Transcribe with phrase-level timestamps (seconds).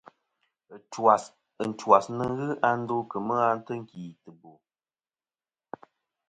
[1.63, 4.51] Ɨntwas nɨn ghɨ a ndo kemɨ a tɨnkìtɨbo.